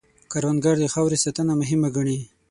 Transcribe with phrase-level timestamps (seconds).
[0.31, 2.19] کروندګر د خاورې ساتنه مهم ګڼي